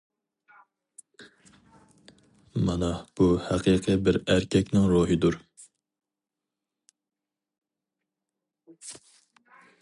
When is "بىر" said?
4.07-4.17